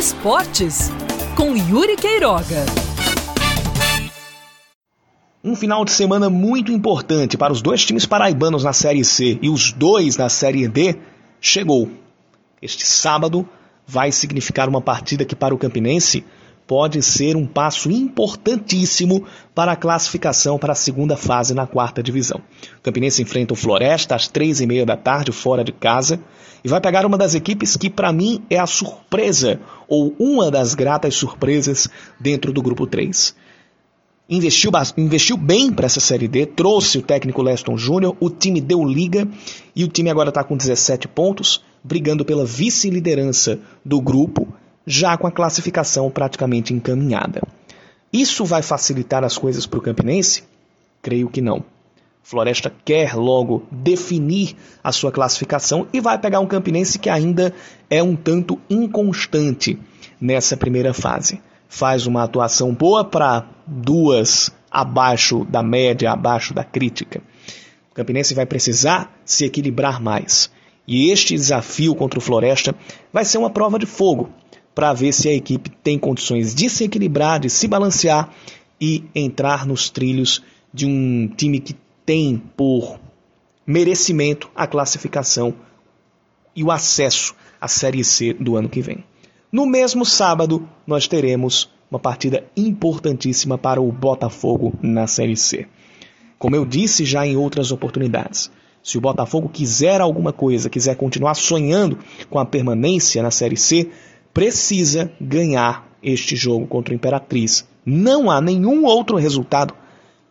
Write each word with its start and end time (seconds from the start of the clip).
Esportes, 0.00 0.90
com 1.36 1.54
Yuri 1.54 1.94
Queiroga. 1.94 2.64
Um 5.44 5.54
final 5.54 5.84
de 5.84 5.90
semana 5.90 6.30
muito 6.30 6.72
importante 6.72 7.36
para 7.36 7.52
os 7.52 7.60
dois 7.60 7.84
times 7.84 8.06
paraibanos 8.06 8.64
na 8.64 8.72
Série 8.72 9.04
C 9.04 9.38
e 9.42 9.50
os 9.50 9.72
dois 9.72 10.16
na 10.16 10.30
Série 10.30 10.66
D 10.66 10.96
chegou. 11.38 11.90
Este 12.62 12.86
sábado 12.86 13.46
vai 13.86 14.10
significar 14.10 14.70
uma 14.70 14.80
partida 14.80 15.22
que, 15.26 15.36
para 15.36 15.54
o 15.54 15.58
Campinense, 15.58 16.24
pode 16.70 17.02
ser 17.02 17.36
um 17.36 17.48
passo 17.48 17.90
importantíssimo 17.90 19.24
para 19.52 19.72
a 19.72 19.76
classificação 19.76 20.56
para 20.56 20.70
a 20.70 20.76
segunda 20.76 21.16
fase 21.16 21.52
na 21.52 21.66
quarta 21.66 22.00
divisão. 22.00 22.40
O 22.78 22.80
Campinense 22.80 23.20
enfrenta 23.20 23.54
o 23.54 23.56
Floresta 23.56 24.14
às 24.14 24.28
três 24.28 24.60
e 24.60 24.68
meia 24.68 24.86
da 24.86 24.96
tarde, 24.96 25.32
fora 25.32 25.64
de 25.64 25.72
casa, 25.72 26.20
e 26.62 26.68
vai 26.68 26.80
pegar 26.80 27.04
uma 27.04 27.18
das 27.18 27.34
equipes 27.34 27.76
que, 27.76 27.90
para 27.90 28.12
mim, 28.12 28.44
é 28.48 28.56
a 28.56 28.68
surpresa, 28.68 29.58
ou 29.88 30.14
uma 30.16 30.48
das 30.48 30.72
gratas 30.72 31.16
surpresas 31.16 31.88
dentro 32.20 32.52
do 32.52 32.62
grupo 32.62 32.86
3 32.86 33.34
investiu, 34.30 34.70
investiu 34.96 35.36
bem 35.36 35.72
para 35.72 35.86
essa 35.86 35.98
Série 35.98 36.28
D, 36.28 36.46
trouxe 36.46 36.98
o 36.98 37.02
técnico 37.02 37.42
Leston 37.42 37.76
Júnior, 37.76 38.16
o 38.20 38.30
time 38.30 38.60
deu 38.60 38.84
liga 38.84 39.26
e 39.74 39.82
o 39.82 39.88
time 39.88 40.08
agora 40.08 40.28
está 40.28 40.44
com 40.44 40.56
17 40.56 41.08
pontos, 41.08 41.64
brigando 41.82 42.24
pela 42.24 42.44
vice-liderança 42.44 43.58
do 43.84 44.00
grupo 44.00 44.46
já 44.86 45.16
com 45.16 45.26
a 45.26 45.32
classificação 45.32 46.10
praticamente 46.10 46.72
encaminhada. 46.74 47.42
Isso 48.12 48.44
vai 48.44 48.62
facilitar 48.62 49.22
as 49.22 49.38
coisas 49.38 49.66
para 49.66 49.78
o 49.78 49.82
Campinense? 49.82 50.42
Creio 51.00 51.28
que 51.28 51.40
não. 51.40 51.64
Floresta 52.22 52.72
quer 52.84 53.14
logo 53.14 53.66
definir 53.70 54.56
a 54.82 54.92
sua 54.92 55.10
classificação 55.10 55.86
e 55.92 56.00
vai 56.00 56.18
pegar 56.18 56.40
um 56.40 56.46
Campinense 56.46 56.98
que 56.98 57.08
ainda 57.08 57.54
é 57.88 58.02
um 58.02 58.14
tanto 58.14 58.58
inconstante 58.68 59.78
nessa 60.20 60.56
primeira 60.56 60.92
fase. 60.92 61.40
Faz 61.68 62.06
uma 62.06 62.24
atuação 62.24 62.74
boa 62.74 63.04
para 63.04 63.46
duas 63.66 64.52
abaixo 64.70 65.44
da 65.44 65.62
média, 65.62 66.12
abaixo 66.12 66.52
da 66.52 66.64
crítica. 66.64 67.22
O 67.90 67.94
Campinense 67.94 68.34
vai 68.34 68.46
precisar 68.46 69.12
se 69.24 69.44
equilibrar 69.44 70.00
mais. 70.00 70.50
E 70.86 71.10
este 71.10 71.34
desafio 71.34 71.94
contra 71.94 72.18
o 72.18 72.22
Floresta 72.22 72.74
vai 73.12 73.24
ser 73.24 73.38
uma 73.38 73.50
prova 73.50 73.78
de 73.78 73.86
fogo 73.86 74.30
para 74.74 74.92
ver 74.92 75.12
se 75.12 75.28
a 75.28 75.32
equipe 75.32 75.70
tem 75.82 75.98
condições 75.98 76.54
de 76.54 76.68
se 76.70 76.84
equilibrar, 76.84 77.40
de 77.40 77.50
se 77.50 77.66
balancear 77.66 78.30
e 78.80 79.04
entrar 79.14 79.66
nos 79.66 79.90
trilhos 79.90 80.42
de 80.72 80.86
um 80.86 81.28
time 81.36 81.60
que 81.60 81.74
tem 82.06 82.42
por 82.56 82.98
merecimento 83.66 84.50
a 84.54 84.66
classificação 84.66 85.54
e 86.54 86.64
o 86.64 86.70
acesso 86.70 87.34
à 87.60 87.68
Série 87.68 88.02
C 88.02 88.32
do 88.34 88.56
ano 88.56 88.68
que 88.68 88.80
vem. 88.80 89.04
No 89.52 89.66
mesmo 89.66 90.04
sábado, 90.04 90.68
nós 90.86 91.06
teremos 91.06 91.68
uma 91.90 91.98
partida 91.98 92.44
importantíssima 92.56 93.58
para 93.58 93.80
o 93.80 93.90
Botafogo 93.90 94.72
na 94.80 95.06
Série 95.06 95.36
C. 95.36 95.66
Como 96.38 96.56
eu 96.56 96.64
disse 96.64 97.04
já 97.04 97.26
em 97.26 97.36
outras 97.36 97.72
oportunidades, 97.72 98.50
se 98.82 98.96
o 98.96 99.00
Botafogo 99.00 99.48
quiser 99.48 100.00
alguma 100.00 100.32
coisa, 100.32 100.70
quiser 100.70 100.96
continuar 100.96 101.34
sonhando 101.34 101.98
com 102.30 102.38
a 102.38 102.46
permanência 102.46 103.22
na 103.22 103.30
Série 103.30 103.56
C, 103.56 103.90
precisa 104.32 105.10
ganhar 105.20 105.88
este 106.02 106.36
jogo 106.36 106.66
contra 106.66 106.92
o 106.92 106.96
Imperatriz. 106.96 107.66
Não 107.84 108.30
há 108.30 108.40
nenhum 108.40 108.84
outro 108.84 109.16
resultado 109.16 109.74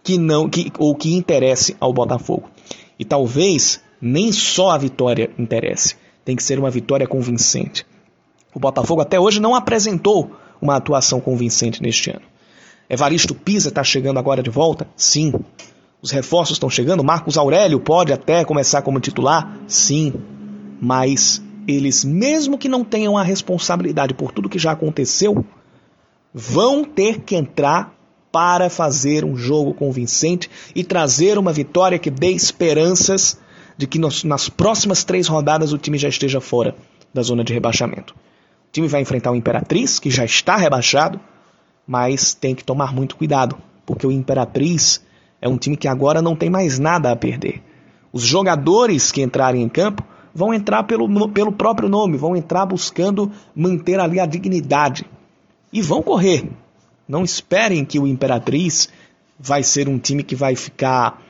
que 0.04 0.18
não 0.18 0.50
que, 0.50 0.72
ou 0.78 0.96
que 0.96 1.16
interesse 1.16 1.76
ao 1.80 1.94
Botafogo. 1.94 2.50
E 2.98 3.06
talvez 3.06 3.82
nem 4.02 4.32
só 4.32 4.72
a 4.72 4.78
vitória 4.78 5.30
interesse. 5.38 5.96
Tem 6.24 6.36
que 6.36 6.44
ser 6.44 6.60
uma 6.60 6.70
vitória 6.70 7.08
convincente. 7.08 7.86
O 8.54 8.60
Botafogo 8.60 9.02
até 9.02 9.20
hoje 9.20 9.40
não 9.40 9.56
apresentou 9.56 10.32
uma 10.62 10.76
atuação 10.76 11.20
convincente 11.20 11.82
neste 11.82 12.10
ano. 12.10 12.22
Evaristo 12.90 13.36
Pisa 13.36 13.70
está 13.70 13.84
chegando 13.84 14.18
agora 14.18 14.42
de 14.42 14.50
volta? 14.50 14.88
Sim. 14.96 15.34
Os 16.02 16.12
reforços 16.12 16.56
estão 16.56 16.70
chegando? 16.70 17.04
Marcos 17.04 17.38
Aurélio 17.38 17.80
pode 17.80 18.12
até 18.12 18.44
começar 18.44 18.82
como 18.82 19.00
titular? 19.00 19.58
Sim. 19.68 20.14
Mas 20.82 21.42
eles, 21.70 22.04
mesmo 22.04 22.58
que 22.58 22.68
não 22.68 22.84
tenham 22.84 23.18
a 23.18 23.24
responsabilidade 23.24 24.14
por 24.14 24.32
tudo 24.32 24.50
que 24.50 24.60
já 24.60 24.72
aconteceu, 24.72 25.46
vão 26.34 26.84
ter 26.84 27.22
que 27.22 27.36
entrar 27.36 27.94
para 28.32 28.70
fazer 28.70 29.26
um 29.26 29.36
jogo 29.36 29.74
convincente 29.74 30.50
e 30.76 30.84
trazer 30.84 31.38
uma 31.38 31.52
vitória 31.52 31.98
que 31.98 32.10
dê 32.12 32.32
esperanças 32.32 33.40
de 33.78 33.88
que 33.88 34.00
nas 34.00 34.50
próximas 34.50 35.04
três 35.04 35.28
rodadas 35.28 35.74
o 35.74 35.78
time 35.78 35.98
já 35.98 36.10
esteja 36.10 36.42
fora 36.42 36.76
da 37.14 37.22
zona 37.22 37.44
de 37.44 37.54
rebaixamento. 37.54 38.14
O 38.14 38.72
time 38.72 38.88
vai 38.88 39.02
enfrentar 39.02 39.32
o 39.32 39.36
Imperatriz, 39.36 40.00
que 40.00 40.12
já 40.12 40.26
está 40.26 40.56
rebaixado, 40.58 41.20
mas 41.88 42.34
tem 42.34 42.54
que 42.54 42.64
tomar 42.64 42.94
muito 42.94 43.16
cuidado, 43.16 43.58
porque 43.86 44.06
o 44.06 44.12
Imperatriz 44.12 45.04
é 45.42 45.48
um 45.48 45.58
time 45.58 45.76
que 45.76 45.88
agora 45.88 46.22
não 46.22 46.36
tem 46.36 46.50
mais 46.50 46.78
nada 46.78 47.12
a 47.12 47.16
perder. 47.16 47.64
Os 48.12 48.24
jogadores 48.24 49.12
que 49.12 49.22
entrarem 49.22 49.64
em 49.64 49.70
campo 49.70 50.04
vão 50.40 50.54
entrar 50.54 50.84
pelo, 50.84 51.28
pelo 51.32 51.52
próprio 51.52 51.90
nome, 51.90 52.16
vão 52.16 52.34
entrar 52.34 52.66
buscando 52.66 53.30
manter 53.54 54.00
ali 54.00 54.22
a 54.22 54.26
dignidade. 54.26 55.06
E 55.72 55.82
vão 55.82 56.02
correr. 56.02 56.50
Não 57.06 57.26
esperem 57.26 57.84
que 57.84 58.00
o 58.00 58.08
Imperatriz 58.08 58.88
vai 59.38 59.64
ser 59.64 59.90
um 59.90 60.00
time 60.00 60.24
que 60.24 60.38
vai 60.38 60.56
ficar 60.56 61.22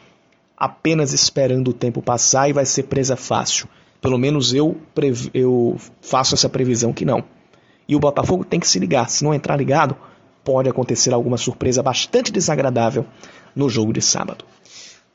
apenas 0.55 1.11
esperando 1.11 1.69
o 1.69 1.73
tempo 1.73 2.03
passar 2.03 2.49
e 2.49 2.53
vai 2.53 2.67
ser 2.67 2.83
presa 2.83 3.15
fácil. 3.15 3.67
Pelo 3.99 4.19
menos 4.19 4.53
eu, 4.53 4.77
eu 5.33 5.75
faço 6.01 6.35
essa 6.35 6.47
previsão 6.47 6.93
que 6.93 7.03
não. 7.03 7.23
E 7.87 7.95
o 7.95 7.99
Botafogo 7.99 8.45
tem 8.45 8.59
que 8.59 8.67
se 8.67 8.77
ligar. 8.77 9.09
Se 9.09 9.23
não 9.23 9.33
entrar 9.33 9.57
ligado, 9.57 9.97
pode 10.43 10.69
acontecer 10.69 11.15
alguma 11.15 11.37
surpresa 11.37 11.81
bastante 11.81 12.31
desagradável 12.31 13.07
no 13.55 13.67
jogo 13.69 13.91
de 13.91 14.03
sábado. 14.03 14.45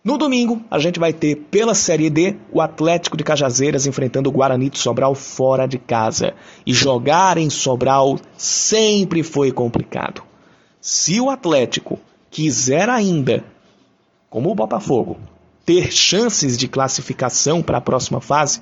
No 0.04 0.18
domingo, 0.18 0.62
a 0.70 0.78
gente 0.78 1.00
vai 1.00 1.14
ter 1.14 1.34
pela 1.50 1.72
Série 1.72 2.10
D 2.10 2.36
o 2.52 2.60
Atlético 2.60 3.16
de 3.16 3.24
Cajazeiras 3.24 3.86
enfrentando 3.86 4.28
o 4.28 4.32
Guarani 4.32 4.68
de 4.68 4.76
Sobral 4.78 5.14
fora 5.14 5.66
de 5.66 5.78
casa. 5.78 6.34
E 6.66 6.74
jogar 6.74 7.38
em 7.38 7.48
Sobral 7.48 8.18
sempre 8.36 9.22
foi 9.22 9.50
complicado. 9.50 10.22
Se 10.78 11.18
o 11.22 11.30
Atlético 11.30 11.98
quiser 12.30 12.90
ainda, 12.90 13.42
como 14.28 14.50
o 14.50 14.54
Botafogo, 14.54 15.16
ter 15.64 15.90
chances 15.90 16.58
de 16.58 16.68
classificação 16.68 17.62
para 17.62 17.78
a 17.78 17.80
próxima 17.80 18.20
fase, 18.20 18.60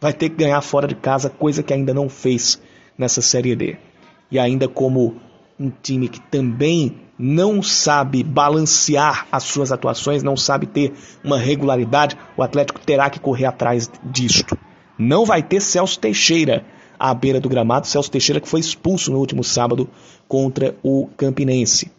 vai 0.00 0.12
ter 0.12 0.28
que 0.28 0.36
ganhar 0.36 0.60
fora 0.60 0.86
de 0.86 0.94
casa, 0.94 1.28
coisa 1.28 1.60
que 1.60 1.74
ainda 1.74 1.92
não 1.92 2.08
fez 2.08 2.62
nessa 2.96 3.20
Série 3.20 3.56
D. 3.56 3.76
E 4.30 4.38
ainda 4.38 4.68
como 4.68 5.16
um 5.58 5.72
time 5.82 6.08
que 6.08 6.20
também 6.20 7.00
não 7.18 7.62
sabe 7.62 8.22
balancear 8.22 9.26
as 9.30 9.44
suas 9.44 9.70
atuações, 9.70 10.22
não 10.22 10.36
sabe 10.36 10.66
ter 10.66 10.92
uma 11.22 11.38
regularidade, 11.38 12.16
o 12.36 12.42
Atlético 12.42 12.80
terá 12.80 13.08
que 13.08 13.20
correr 13.20 13.46
atrás 13.46 13.90
disto. 14.02 14.56
Não 14.98 15.24
vai 15.24 15.42
ter 15.42 15.60
Celso 15.60 15.98
Teixeira 15.98 16.64
à 16.98 17.12
beira 17.14 17.40
do 17.40 17.48
gramado, 17.48 17.86
Celso 17.86 18.10
Teixeira 18.10 18.40
que 18.40 18.48
foi 18.48 18.60
expulso 18.60 19.10
no 19.10 19.18
último 19.18 19.44
sábado 19.44 19.88
contra 20.26 20.76
o 20.82 21.08
Campinense. 21.16 21.90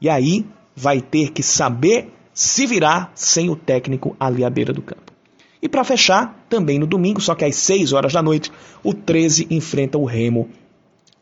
E 0.00 0.08
aí 0.08 0.46
vai 0.74 1.00
ter 1.00 1.30
que 1.30 1.42
saber 1.42 2.12
se 2.34 2.66
virar 2.66 3.12
sem 3.14 3.50
o 3.50 3.56
técnico 3.56 4.16
ali 4.18 4.44
à 4.44 4.50
beira 4.50 4.72
do 4.72 4.82
campo. 4.82 5.12
E 5.60 5.68
para 5.68 5.84
fechar, 5.84 6.44
também 6.48 6.78
no 6.78 6.86
domingo, 6.86 7.20
só 7.20 7.34
que 7.34 7.44
às 7.44 7.54
6 7.54 7.92
horas 7.92 8.12
da 8.12 8.22
noite, 8.22 8.50
o 8.82 8.92
13 8.92 9.46
enfrenta 9.48 9.96
o 9.96 10.04
Remo 10.04 10.48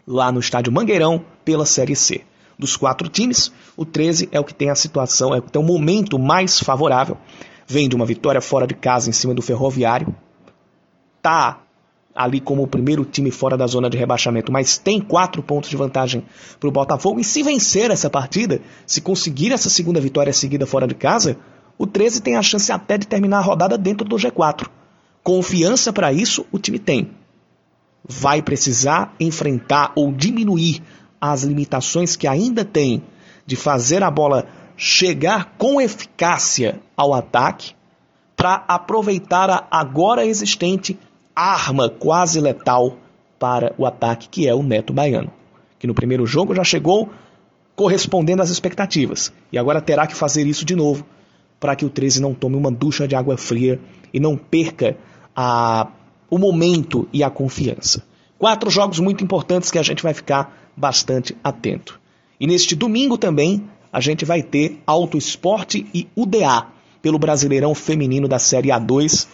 lá 0.06 0.32
no 0.32 0.40
estádio 0.40 0.72
Mangueirão 0.72 1.22
pela 1.44 1.66
Série 1.66 1.94
C. 1.94 2.22
Dos 2.60 2.76
quatro 2.76 3.08
times, 3.08 3.50
o 3.74 3.86
13 3.86 4.28
é 4.30 4.38
o 4.38 4.44
que 4.44 4.52
tem 4.52 4.68
a 4.68 4.74
situação, 4.74 5.34
é 5.34 5.38
o 5.38 5.42
que 5.42 5.50
tem 5.50 5.62
o 5.62 5.64
momento 5.64 6.18
mais 6.18 6.60
favorável. 6.60 7.16
Vem 7.66 7.88
de 7.88 7.96
uma 7.96 8.04
vitória 8.04 8.38
fora 8.38 8.66
de 8.66 8.74
casa 8.74 9.08
em 9.08 9.14
cima 9.14 9.32
do 9.32 9.40
Ferroviário. 9.40 10.14
Tá 11.22 11.62
ali 12.14 12.38
como 12.38 12.62
o 12.62 12.66
primeiro 12.66 13.02
time 13.02 13.30
fora 13.30 13.56
da 13.56 13.66
zona 13.66 13.88
de 13.88 13.96
rebaixamento, 13.96 14.52
mas 14.52 14.76
tem 14.76 15.00
quatro 15.00 15.42
pontos 15.42 15.70
de 15.70 15.76
vantagem 15.76 16.22
para 16.58 16.68
o 16.68 16.72
Botafogo. 16.72 17.18
E 17.18 17.24
se 17.24 17.42
vencer 17.42 17.90
essa 17.90 18.10
partida, 18.10 18.60
se 18.86 19.00
conseguir 19.00 19.52
essa 19.52 19.70
segunda 19.70 19.98
vitória 19.98 20.32
seguida 20.34 20.66
fora 20.66 20.86
de 20.86 20.94
casa, 20.94 21.38
o 21.78 21.86
13 21.86 22.20
tem 22.20 22.36
a 22.36 22.42
chance 22.42 22.70
até 22.70 22.98
de 22.98 23.06
terminar 23.06 23.38
a 23.38 23.42
rodada 23.42 23.78
dentro 23.78 24.06
do 24.06 24.16
G4. 24.16 24.68
Confiança 25.22 25.94
para 25.94 26.12
isso 26.12 26.44
o 26.52 26.58
time 26.58 26.78
tem 26.78 27.10
vai 28.06 28.42
precisar 28.42 29.14
enfrentar 29.20 29.92
ou 29.94 30.12
diminuir 30.12 30.82
as 31.20 31.42
limitações 31.42 32.16
que 32.16 32.26
ainda 32.26 32.64
tem 32.64 33.02
de 33.46 33.56
fazer 33.56 34.02
a 34.02 34.10
bola 34.10 34.46
chegar 34.76 35.56
com 35.58 35.80
eficácia 35.80 36.80
ao 36.96 37.12
ataque 37.12 37.74
para 38.36 38.64
aproveitar 38.66 39.50
a 39.50 39.66
agora 39.70 40.24
existente 40.24 40.98
arma 41.34 41.90
quase 41.90 42.40
letal 42.40 42.96
para 43.38 43.74
o 43.76 43.84
ataque, 43.84 44.28
que 44.28 44.48
é 44.48 44.54
o 44.54 44.62
Neto 44.62 44.92
Baiano, 44.92 45.32
que 45.78 45.86
no 45.86 45.94
primeiro 45.94 46.24
jogo 46.26 46.54
já 46.54 46.64
chegou 46.64 47.10
correspondendo 47.76 48.42
às 48.42 48.50
expectativas 48.50 49.32
e 49.52 49.58
agora 49.58 49.80
terá 49.80 50.06
que 50.06 50.14
fazer 50.14 50.46
isso 50.46 50.64
de 50.64 50.76
novo 50.76 51.04
para 51.58 51.76
que 51.76 51.84
o 51.84 51.90
13 51.90 52.22
não 52.22 52.34
tome 52.34 52.56
uma 52.56 52.70
ducha 52.70 53.06
de 53.06 53.14
água 53.14 53.36
fria 53.36 53.80
e 54.12 54.18
não 54.18 54.36
perca 54.36 54.96
a 55.36 55.88
o 56.30 56.38
momento 56.38 57.08
e 57.12 57.24
a 57.24 57.28
confiança. 57.28 58.04
Quatro 58.38 58.70
jogos 58.70 59.00
muito 59.00 59.24
importantes 59.24 59.70
que 59.70 59.78
a 59.78 59.82
gente 59.82 60.02
vai 60.02 60.14
ficar 60.14 60.59
bastante 60.76 61.36
atento. 61.42 62.00
E 62.38 62.46
neste 62.46 62.74
domingo 62.74 63.18
também 63.18 63.68
a 63.92 64.00
gente 64.00 64.24
vai 64.24 64.42
ter 64.42 64.80
Auto 64.86 65.18
Esporte 65.18 65.86
e 65.92 66.08
UDA 66.16 66.66
pelo 67.02 67.18
Brasileirão 67.18 67.74
Feminino 67.74 68.28
da 68.28 68.38
Série 68.38 68.68
A2 68.68 69.26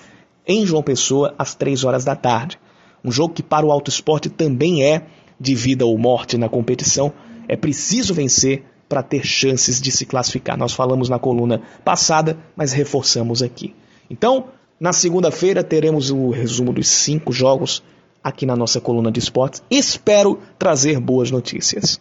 em 0.47 0.65
João 0.65 0.83
Pessoa 0.83 1.35
às 1.39 1.55
3 1.55 1.85
horas 1.85 2.05
da 2.05 2.17
tarde. 2.17 2.59
Um 3.05 3.13
jogo 3.13 3.35
que 3.35 3.43
para 3.43 3.67
o 3.67 3.71
Auto 3.71 3.91
Esporte 3.91 4.29
também 4.29 4.83
é 4.83 5.07
de 5.39 5.55
vida 5.55 5.85
ou 5.85 5.97
morte 5.99 6.39
na 6.39 6.49
competição. 6.49 7.13
É 7.49 7.57
preciso 7.57 8.15
vencer 8.15 8.65
para 8.89 9.03
ter 9.03 9.25
chances 9.25 9.81
de 9.81 9.91
se 9.91 10.07
classificar. 10.07 10.57
Nós 10.57 10.73
falamos 10.73 11.09
na 11.09 11.19
coluna 11.19 11.63
passada, 11.85 12.39
mas 12.57 12.73
reforçamos 12.73 13.43
aqui. 13.43 13.75
Então, 14.09 14.47
na 14.79 14.93
segunda-feira 14.93 15.65
teremos 15.65 16.11
o 16.11 16.31
resumo 16.31 16.73
dos 16.73 16.89
cinco 16.89 17.33
jogos 17.33 17.83
aqui 18.27 18.45
na 18.45 18.57
nossa 18.57 18.81
coluna 18.81 19.13
de 19.13 19.21
esportes. 19.21 19.63
Espero 19.71 20.41
trazer 20.59 20.99
boas 20.99 21.31
notícias. 21.31 22.01